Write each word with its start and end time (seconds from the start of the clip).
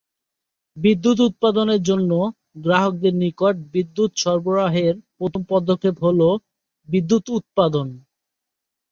বিদ্যুৎ 0.77 1.17
উৎপাদনের 1.21 1.81
জন্য, 1.83 2.11
গ্রাহকদের 2.57 3.13
নিকট 3.15 3.55
বিদ্যুৎ 3.73 4.11
সরবরাহের 4.15 4.93
প্রথম 5.17 5.41
পদক্ষেপ 5.49 5.95
হলোঃ 6.03 6.33
বিদ্যুৎ 6.89 7.25
উৎপাদন। 7.37 7.87